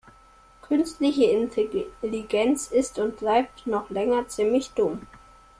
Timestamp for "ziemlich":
4.27-4.71